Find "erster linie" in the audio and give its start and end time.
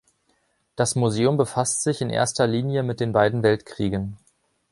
2.09-2.81